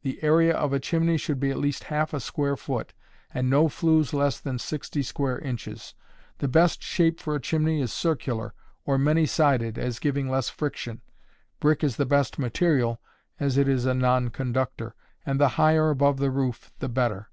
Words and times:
The 0.00 0.18
area 0.22 0.56
of 0.56 0.72
a 0.72 0.80
chimney 0.80 1.18
should 1.18 1.38
be 1.38 1.50
at 1.50 1.58
least 1.58 1.84
half 1.92 2.14
a 2.14 2.20
square 2.20 2.56
foot, 2.56 2.94
and 3.34 3.50
no 3.50 3.68
flues 3.68 4.14
less 4.14 4.40
than 4.40 4.58
sixty 4.58 5.02
square 5.02 5.38
inches. 5.38 5.92
The 6.38 6.48
best 6.48 6.82
shape 6.82 7.20
for 7.20 7.34
a 7.34 7.40
chimney 7.42 7.82
is 7.82 7.92
circular, 7.92 8.54
or 8.86 8.96
many 8.96 9.26
sided, 9.26 9.76
as 9.76 9.98
giving 9.98 10.30
less 10.30 10.48
friction, 10.48 11.02
(brick 11.60 11.84
is 11.84 11.96
the 11.96 12.06
best 12.06 12.38
material, 12.38 13.02
as 13.38 13.58
it 13.58 13.68
is 13.68 13.84
a 13.84 13.92
non 13.92 14.30
conductor,) 14.30 14.94
and 15.26 15.38
the 15.38 15.48
higher 15.60 15.90
above 15.90 16.16
the 16.16 16.30
roof 16.30 16.72
the 16.78 16.88
better. 16.88 17.28